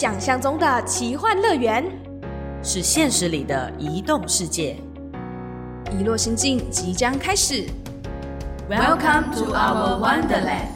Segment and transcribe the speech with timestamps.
[0.00, 1.84] 想象中的奇幻乐园，
[2.62, 4.76] 是现实里的移动世界。
[5.90, 7.66] 遗落心境即将开始。
[8.70, 10.68] Welcome to our Wonderland.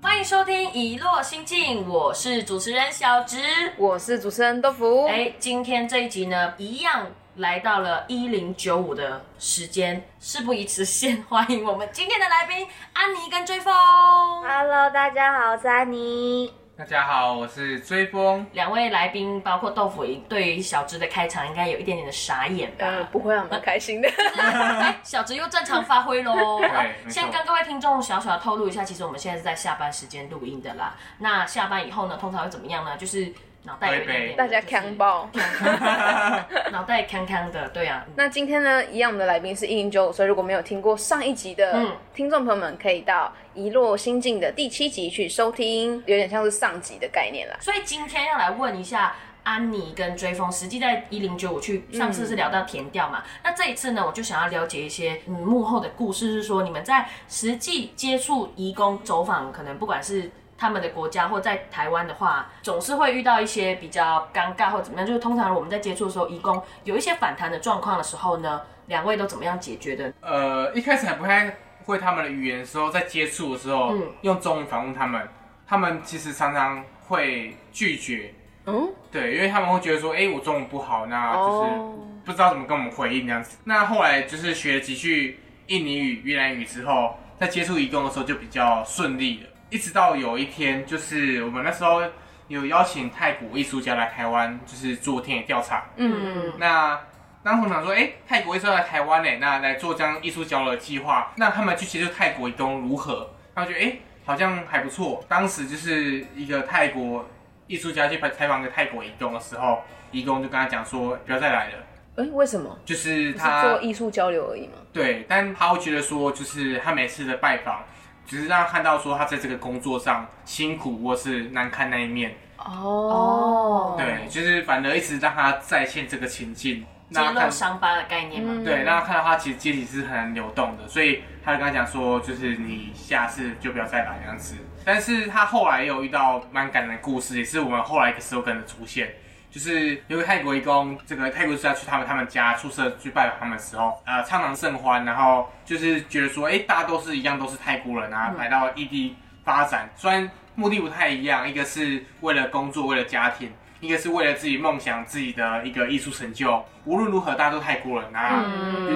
[0.00, 3.38] 欢迎收听《遗落心境》，我是主持人小植。
[3.76, 5.06] 我是主持人豆腐。
[5.06, 13.74] 哎，今天这一集呢，一样来到了一零九五的时间，事不宜迟，先欢迎我们今天的来宾安妮跟追风。
[13.74, 16.52] Hello，大家好，我是安妮。
[16.76, 18.46] 大家好，我是追风。
[18.52, 22.86] 两位来宾，包括豆腐，对于小植的开场应该有一点点的傻眼吧？
[22.86, 24.08] 呃，不会啊，蛮开心的。
[24.38, 26.60] 哎，小植又正常发挥喽。
[26.60, 30.94] 对先跟各位听众小小的透露一下，其实我们现在是在下班时间录音的啦。
[31.18, 32.96] 那下班以后呢，通常会怎么样呢？
[32.96, 33.32] 就是
[33.66, 35.28] 脑袋有一点点，大家扛爆。
[36.70, 38.04] 脑袋康康的，对啊。
[38.14, 47.56] 那今天呢，一样我们的来宾是一零九五，所以如果没有听过上一集的嗯听众朋友们，可以到《遗落心境》的第七集去收听，有点像是上集的概念啦。
[47.60, 65.06] 所以今天要来问一下安妮跟追风，实际在一零九五去，上次是聊到填调嘛，那这一次呢，我就想要了解一些嗯幕后的故事，是说你们在实际接触移工走访，可能不管是他们的国家或在台湾的话，总是会遇到一些比较尴尬或怎么样。
[65.06, 70.12] 就是通常我们在接触的时候，移工有一些反弹的状况的时候呢，两位都怎么样解决的？
[70.20, 75.28] 呃，一开始还不太会他们的语言的时候，在接触的时候，嗯用中文访问他们，
[75.66, 78.32] 他们其实常常会拒绝。
[78.66, 81.94] 嗯，对，因为他们会觉得说，哎、我中文不好，那就是哦
[82.24, 83.58] 不知道怎么跟我们回应这样子。
[83.64, 89.48] 那后来就是学了几句印尼语、越南语之后，在接触移工的时候就比较顺利了。
[89.70, 92.02] 一直到有一天，就是我们那时候
[92.48, 95.84] 有邀请泰国艺术家来台湾，就是做田野调查。
[95.96, 97.00] 嗯，那
[97.42, 103.30] 当时我想说，哎、泰国艺术家来台湾呢，那来做这样艺术交流的计划，那他们去接触泰国移动如何？
[103.54, 105.24] 他们觉得，哎、好像还不错。
[105.28, 107.28] 当时就是一个泰国
[107.66, 111.74] 艺术家去采访一个泰国移动的时候，移工就跟他讲说，不要再来了。
[112.16, 112.78] 哎、为什么？
[112.84, 114.74] 就是是他做艺术交流而已嘛？
[114.92, 117.84] 对，但他会觉得说，就是他每次的拜访，
[118.26, 122.36] 只是让他看到说他在这个工作上辛苦或是难看那一面。
[122.56, 128.54] 哦，对，就是反而一直让他再现这个情境，揭露让他看伤疤的概念嘛。
[128.56, 134.56] 嗯对，让他看到他其实阶级是很流动的，所以他就跟他讲说，就是你下次就不要再来这样子。
[134.82, 139.14] 但是他后来也有遇到蛮感人的故事，也是我们后来一个 slogan 的出现，
[139.54, 149.14] 就是有个泰国义工，这个泰国是要去他们他们家宿舍去拜访他们的时候，呃，畅谈甚欢，然后就是觉得说，哎、大家都是一样，都是泰国人啊，来到异地
[149.44, 153.52] 发展，虽然目的不太一样，一个是为了工作，为了家庭。
[153.80, 158.42] 一个是为了自己梦想、自己的一个艺术成就，无论如何，大家都泰国人啊，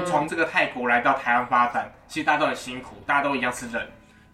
[0.07, 3.87] 从这个泰国来到台湾发展，其实大家都很辛苦，大家都一样是人。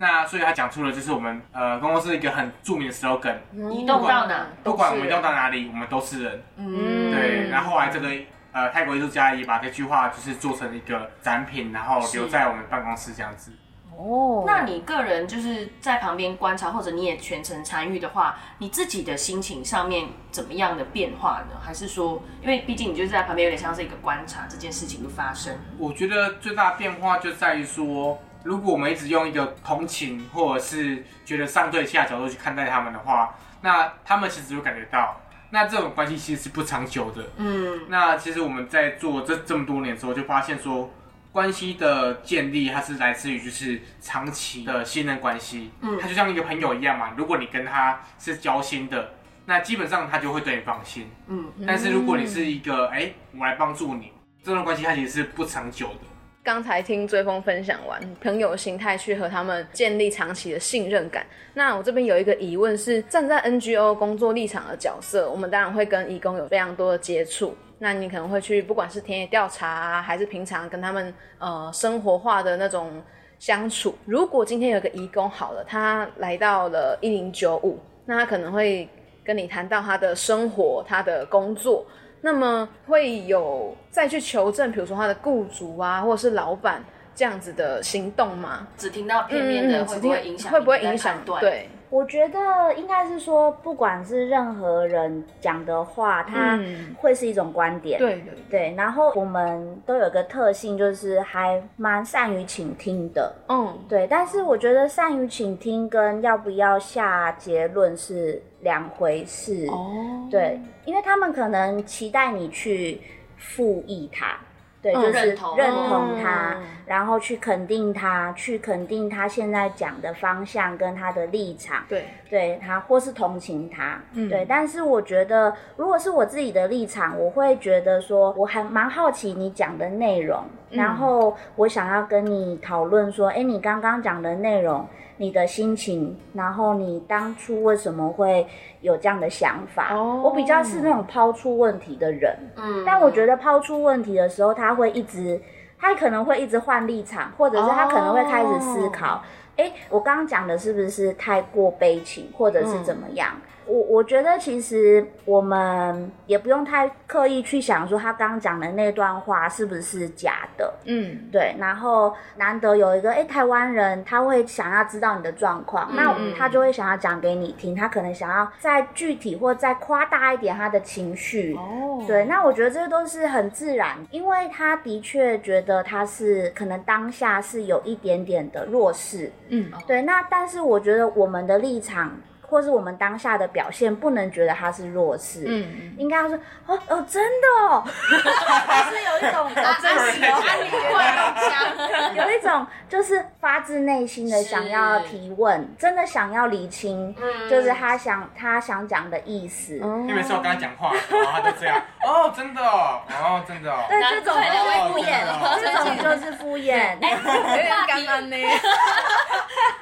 [0.04, 3.36] 那所以他讲出了就是我们呃公司一个很著名的 slogan，
[3.72, 4.48] 移动到哪？
[4.62, 6.42] 不管我们移动到哪里，我们都是人。
[6.56, 8.10] 嗯，对，然后后来这个
[8.52, 13.50] 呃泰国艺术家也把这句话就是做成一个展品，然后留在我们办公室这样子。
[13.96, 21.56] 哦，那你个人就是在旁边观察，或者你也全程参与的话，你自己的心情上面怎么样的变化呢？
[21.64, 25.56] 还是说，因为毕竟你就是在旁边，有点像是一个观察这件事情的发生。
[25.78, 37.24] 我觉得最大的变化就在于说，如果我们一直用一个同情或者是觉得上对下的角度去看待他们的话，那他们其实会感觉到，那这种关系其实是不长久的。
[37.38, 40.92] 嗯，那其实我们在做这这么多年之后，就发现说，
[41.32, 45.72] 关系的建立它是来自于就是长期的信任关系。
[45.80, 49.14] 嗯它就像一个朋友一样嘛，如果你跟他是交心的，
[49.46, 51.10] 那基本上他就会对你放心。
[51.28, 54.12] 嗯，但是如果你是一个哎、我来帮助你，
[54.42, 56.00] 这段关系它其实是不长久的。
[56.44, 61.24] 刚才听追风分享完朋友心态去和他们建立长期的信任感。
[61.54, 67.56] 那我这边有一个疑问是，站在 NGO 工作立场的角色，我们当然会跟义工有非常多的接触。
[67.78, 73.02] 那你可能会去，不管是田野调查啊，还是平常跟他们呃生活化的那种
[73.38, 73.94] 相处。
[74.04, 78.86] 如果今天有个义工好了，他来到了一零九五，那他可能会
[79.24, 81.86] 跟你谈到他的生活、他的工作。
[82.24, 86.82] 那么会有再去求证，比如说他的雇主啊，或者是老板
[87.14, 88.66] 这样子的行动吗？
[88.78, 90.50] 只听到片面的，嗯会不会影响？
[90.50, 91.18] 会不会影响？？
[91.38, 98.00] 对，我觉得应该是说，不管是任何人讲的话，它嗯会是一种观点。
[98.00, 103.32] 对对对，然后我们都有个特性，就是还蛮善于倾听的。
[103.48, 109.64] 嗯，对，但是我觉得善于倾听跟要不要下结论是两回事。
[109.68, 113.00] 哦，对，因为他们可能期待你去
[113.36, 114.36] 复议它，
[114.84, 115.02] 对，嗯。
[115.02, 115.56] 就是认同。
[115.56, 122.04] 认同他，嗯然后去肯定他，去肯定他现在讲的方向跟他的立场，对，
[122.34, 124.44] 对他或是同情他，嗯对。
[124.48, 134.84] 但是我觉得，如果是我自己的立场，我会觉得说，我还蛮好奇你讲的内容，嗯然后我想要跟你讨论说，哎，你刚刚讲的内容。
[135.16, 138.44] 你的心情，然后你当初为什么会
[138.80, 139.94] 有这样的想法？
[139.94, 145.40] 哦我比较是那种抛出问题的人，嗯但我觉得抛出问题的时候，他会一直，
[145.78, 149.22] 他可能会一直换立场，或者是他可能会开始思考，
[149.56, 153.36] 哎、我刚刚讲的是不是太过悲情，或者是怎么样？
[153.66, 166.34] 我我觉得其实我们也不用太刻意去想说他刚刚讲的那段话是不是假的，嗯，对，然后难得有一个哎台湾人，他会想要知道你的状况，那嗯。
[166.36, 171.54] 他就会想要讲给你听，他可能想要再具体或再夸大一点他的情绪。
[171.54, 182.10] 哦，对，那我觉得这个都是很自然，因为他的确觉得他是可能当下是有一点点的弱势，嗯，对，那但是我觉得我们的立场
[182.48, 197.48] 或是我们当下的表现，不能觉得他是弱势，嗯，应该要说哦哦，真的哦， 就是有一种啊真实哦，安妮过有一种就是发自内心的想要提问，真的想要理清，嗯。
[197.48, 199.78] 就是他想他想讲的意思。
[199.82, 201.76] 哦因为每次我跟他讲话，然后他就这样，
[202.06, 206.94] 哦，真的哦，哦，真的哦， 对，难这种怪两位哦就是敷衍，这种就是敷衍。
[207.04, 208.36] 有点干干呢，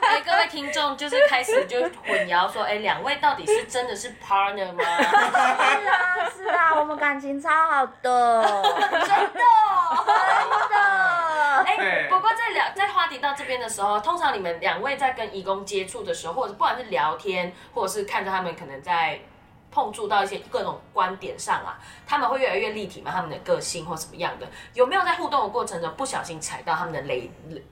[0.01, 0.32] 哎，各位
[0.63, 4.85] 听众就是开始就混淆说，哎，两位到底是真的是 partner 吗？
[4.85, 9.41] 是啊，是啊，我们感情超好的，真的，
[10.07, 11.65] 真的。
[11.65, 19.19] 哎、对不过在聊在话题到这边的时候，通常你们两位在跟义工接触的时候，或者不管是聊天，或者是看着他们可能在
[19.73, 21.77] 碰触到一些各种观点上啊，
[22.07, 27.29] 他们会越来越立体嘛，他们的个性或什么样的，有没有在互动的过程中不小心踩到他们的雷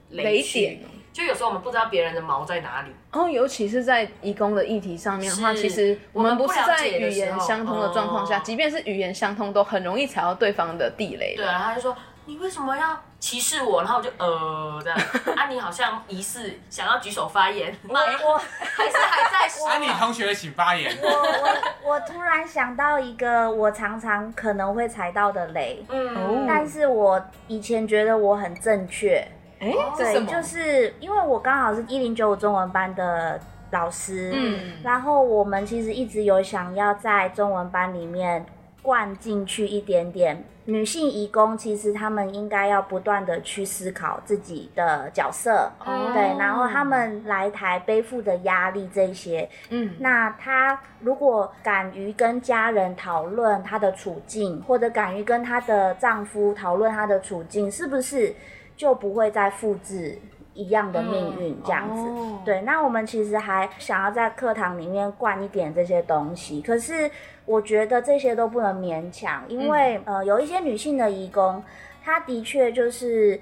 [0.09, 0.83] 雷雷点？
[0.83, 11.43] 哦就有时候我们不知道别人的毛在哪里，然后尤其是在移工的议题上面的话，其实我们不是在语言相通的状况下，哦即便是语言相通，都很容易踩到对方的地雷的。
[11.43, 13.81] 对啊，然后他就说你为什么要歧视我？
[13.83, 14.99] 然后我就呃这样，
[15.35, 20.95] 啊你好像疑似想要举手发言， 我我还是还在说安妮同学请发言。
[21.01, 29.27] 我我我突然想到一个我常常可能会踩到的雷，嗯但是我以前觉得我很正确，
[29.61, 34.59] 哎，对，就是因为我刚好是一零九五中文班的老师，嗯。
[34.83, 38.43] 然后我们其实一直有想要在中文班里面
[38.81, 46.11] 灌进去一点点女性移工，其实他们应该要不断的去思考自己的角色，哦。
[46.11, 58.33] 对，然后他们来台背负的压力这些，嗯，那她如果敢于跟家人讨论她的处境，或者敢于跟她的丈夫讨论她的处境，是不是
[58.81, 60.17] 就不会再复制
[60.55, 62.01] 一样的命运这样子？
[62.01, 67.11] 哦对，那我们其实还想要在课堂里面灌一点这些东西，可是
[67.45, 71.63] 我觉得这些都不能勉强，因为、呃，有一些女性的义工，
[72.03, 73.39] 她的确就是。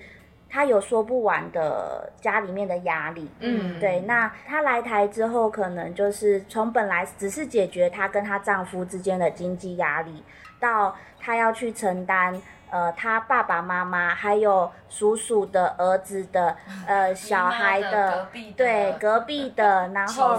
[0.51, 3.99] 她有说不完的家里面的压力，嗯对。
[4.07, 10.23] 那她来台之后，可能就是从本来只是解决她跟她丈夫之间的经济压力，
[10.59, 12.39] 到他要去承担
[12.69, 20.35] 呃他爸爸妈妈还有叔叔的儿子的呃 小孩的的隔壁的对隔壁的， 然后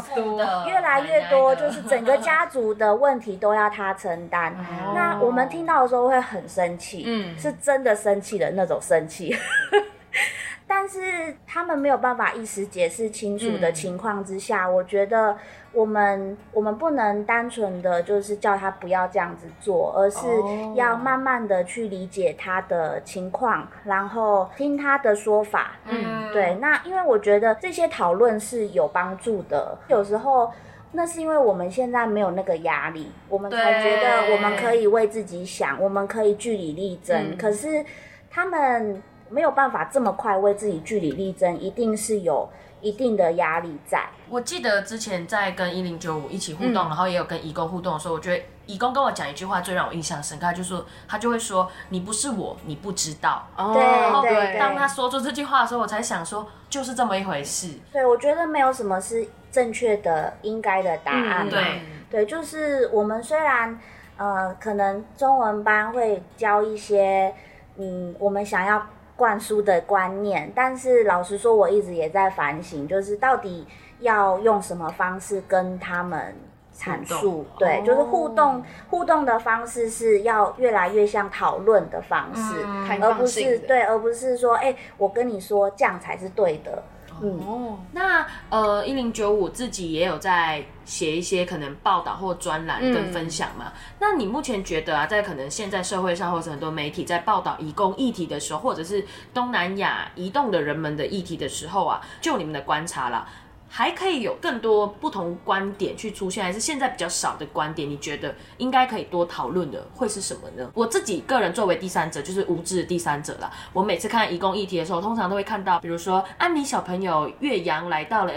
[0.67, 4.55] 越来越多，奶奶就是整个家族的问题都要他承担。
[4.95, 9.35] 那我们听到的时候会很生气，嗯是真的生气的那种生气。
[10.73, 15.37] 但是他们没有办法一时解释清楚的情况之下，我觉得
[15.73, 25.73] 我们我们不能单纯的就是叫他不要这样子做，而是哦要慢慢的去理解他的情况，然后听他的说法。
[25.87, 30.53] 嗯对，那因为我觉得这些讨论是有帮助的，有时候。
[30.93, 37.17] 那是因为我们现在没有那个压力，我们才觉得我们可以为自己想，我们可以据理力争。
[37.17, 37.85] 嗯可是
[38.29, 42.49] 他们没有办法这么快为自己据理力争，一定是有
[42.81, 44.09] 一定的压力在。
[44.29, 53.49] 我记得之前在跟一零九五一起互动，然后也有跟义工互动的时候，我觉得义工跟我讲一句话最让我印象深刻，他就说他就会说你不是我，你不知道。
[53.57, 57.75] 哦对然后对对当他说出这句话的时候，我才想说就是这么一回事。
[57.93, 61.51] 对，我觉得没有什么是正确的、应该的答案嘛。
[61.51, 63.79] 对对，就是我们虽然
[64.17, 67.35] 呃，可能中文班会教一些
[67.77, 68.87] 嗯，我们想要
[69.21, 73.67] 灌输的观念，但是老实说，我一直也在反省，就是到底
[73.99, 76.35] 要用什么方式跟他们
[76.75, 77.83] 阐述，对，哦。
[77.85, 83.27] 就是互动互动的方式是要越来越像讨论的方式，嗯而不。
[83.27, 86.83] 是对，而不是说，哎、我跟你说这样才是对的，
[87.23, 87.41] 嗯。
[87.47, 93.73] 哦，那呃，一零九五自己也有在写一些可能报道或专栏跟分享嘛。
[93.99, 103.27] 那你目前觉得啊，在可能现在社会上或者很多媒体在报道移工议题的时候，或者是东南亚移动的人们的议题的时候啊，就你们的观察啦，
[103.73, 107.89] 还可以有更多不同观点去出现，还是现在比较少的观点？
[107.89, 110.69] 你觉得应该可以多讨论的会是什么呢？
[110.75, 113.51] 我自己个人作为第三者，就是无知的第三者啦。
[113.73, 118.33] 我每次看移工议题的时候，通常都会看到，比如说安妮小朋友岳阳来到了。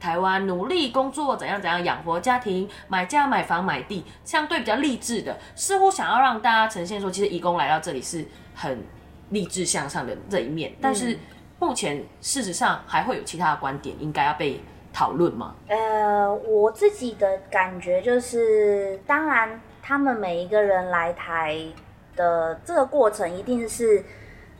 [0.00, 8.22] 台湾努力工作，怎样怎样养活家庭，买家买房买地，相对比较励志的，似乎想要让大家呈现说，其实移工来到这里是
[8.54, 8.84] 很
[9.30, 10.74] 励志向上的这一面。
[10.78, 11.18] 但是
[11.58, 14.60] 目前事实上还会有其他的观点应该要被
[14.94, 15.56] 讨论吗？
[15.66, 21.58] 呃，我自己的感觉就是，当然他们每一个人来台
[22.14, 24.04] 的这个过程，一定是，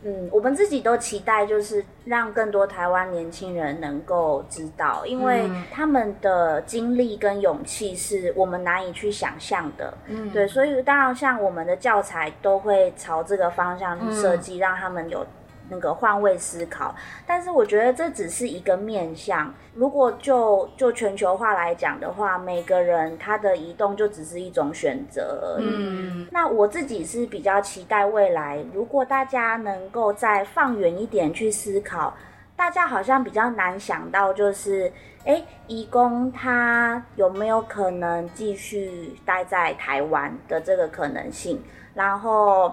[0.02, 9.94] 嗯，我们自己都期待，就是让更多台湾年轻人能够知道，因为他们的经历跟勇气是我们难以去想象的。
[10.08, 15.24] 嗯，对，所以当然像我们的教材都会朝这个方向去设计，让他们有。
[15.68, 16.94] 那个换位思考，
[17.26, 19.52] 但是我觉得这只是一个面向。
[19.74, 25.66] 如果就就全球化来讲的话，每个人他的移动就只是一种选择而已。
[25.66, 32.14] 嗯，那我自己是比较期待未来，如果大家能够再放远一点去思考，
[32.54, 34.92] 大家好像比较难想到，就是
[35.24, 41.62] 哎，移工他有没有可能继续待在台湾的这个可能性，
[41.94, 42.72] 然后。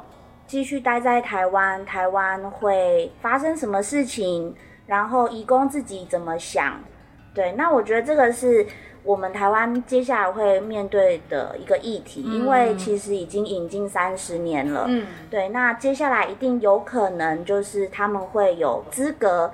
[0.51, 4.53] 继续待在台湾，台湾会发生什么事情？
[4.85, 6.77] 然后移工自己怎么想？
[7.33, 8.67] 对，那我觉得这个是
[9.01, 14.83] 我们台湾接下来会面对的一个议题，因为其实已经引进三十年了。
[14.89, 19.49] 嗯，对，那接下来一定有可能就是他们会有资格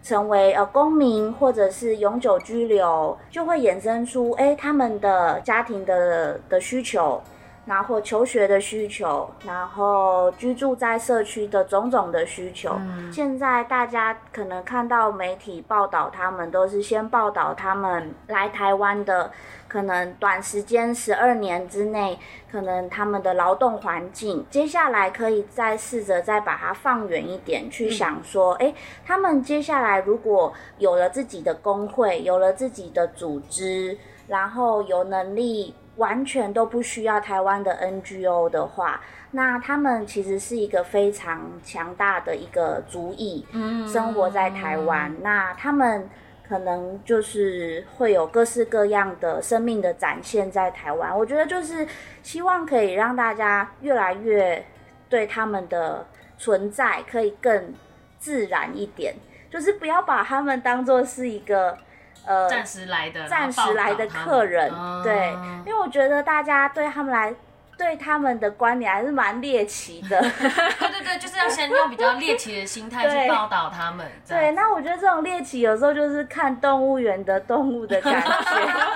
[0.00, 7.20] 成为呃公民或者是永久居留，就会衍生出哎他们的家庭的的需求。
[7.66, 12.78] 然后求学的需求，然后居住在社区的种种的需求。
[13.12, 19.32] 现在大家可能看到媒体报道，他们都是先报道他们来台湾的，
[19.66, 22.16] 可能短时间十二年之内，
[22.52, 24.46] 可能他们的劳动环境。
[24.48, 28.72] 接下来可以再试着再把它放远一点，去想说，哎、
[29.04, 35.74] 他们接下来如果有了自己的工会，有了自己的组织，然后有能力。
[35.96, 39.00] 完全都不需要台湾的 NGO 的话，
[39.30, 43.46] 那他们其实是一个非常强大的一个族裔，
[43.86, 45.14] 生活在台湾。
[45.22, 46.08] 那他们
[46.46, 51.16] 可能就是会有各式各样的生命的展现在台湾。
[51.18, 51.86] 我觉得就是
[52.22, 54.64] 希望可以让大家越来越
[55.08, 57.74] 对他们的存在可以更
[58.18, 59.14] 自然一点，
[59.50, 61.78] 就是不要把他们当做是一个。
[62.26, 65.32] 呃，暂时来的，暂时来的客人，哦对，
[65.64, 67.34] 因为我觉得大家对他们来，
[67.78, 70.20] 对他们的观点还是蛮猎奇的。
[70.20, 74.04] 对对对，就是要先用比较猎奇的心态去报道他们。
[74.28, 78.30] 对，那我觉得这种猎奇有时候就是看动物园的动物的感觉，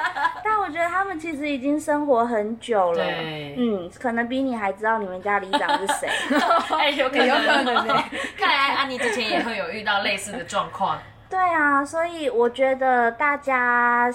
[0.43, 3.05] 但我觉得他们其实已经生活很久了，
[3.57, 6.09] 嗯，可能比你还知道你们家里长是谁。
[6.77, 8.05] 哎，有可能，有可能呢
[8.37, 10.99] 看来安妮之前也会有遇到类似的状况。
[11.31, 14.13] 对啊，所以我觉得大家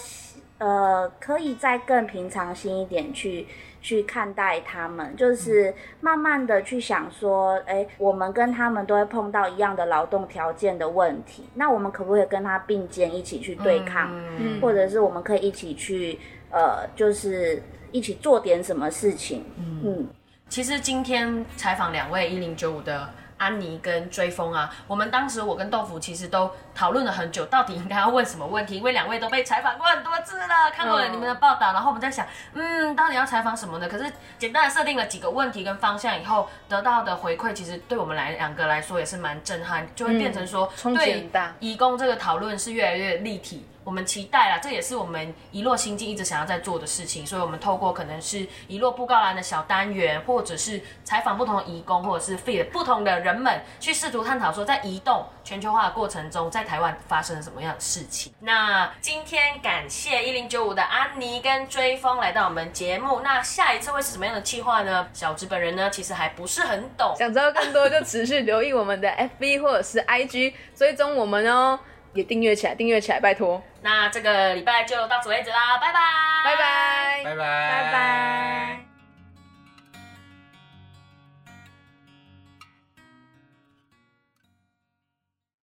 [0.58, 3.48] 呃可以再更平常心一点去
[3.82, 16.20] 去看待他们，就是慢慢的去想说，哎，我们跟他们都会碰到一样的劳动条件的问题，那我们可不可以跟他并肩一起去对抗，嗯或者是我们可以一起去
[16.52, 20.06] 呃，就是一起做点什么事情，嗯。
[20.48, 33.90] 其实今天采访两位一零九五的安妮跟追风啊，我们当时我跟豆腐其实都讨论了很久，到底应该要问什么问题，因为两位都被采访过很多次了，看过了你们的报道，然后我们在想，嗯，到底要采访什么呢？
[33.90, 43.68] 可是简单的设定了几个问题跟方向以后，得到的回馈其实对我们来两个来说也是蛮震撼，就会变成说，对义工这个讨论是越来越立体。
[43.86, 58.34] 我们期待啦，这也是我们一落心境一直想要在做的事情，所以我们透过可能是一落布告栏的小单元，或者是采访不同的移工，或者是 f e e 不同的人们，去试图探讨说，在移动全球化的过程中，在台湾发生了什么样的事情。
[58.40, 65.08] 那今天感谢一零九五的安妮跟追风来到我们节目，那下一次会是什么样的计划呢？
[65.14, 67.16] 小直本人呢，其实还不是很懂。
[67.16, 69.08] 想知道更多就持续留意我们的
[69.40, 71.80] FB 或者是 IG，追踪我们哦。
[72.16, 76.00] 也订阅起来，订阅起来，拜托，那这个礼拜就到此为止啦，拜拜，
[76.44, 77.24] 拜拜。
[77.24, 78.85] 拜拜，拜拜。